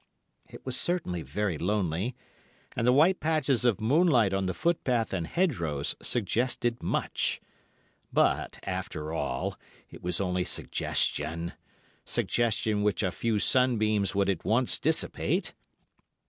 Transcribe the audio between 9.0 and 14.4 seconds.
all, it was only suggestion—suggestion which a few sunbeams would